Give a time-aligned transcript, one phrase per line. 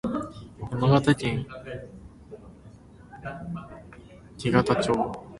[0.71, 1.45] 山形県
[4.35, 5.25] 舟形町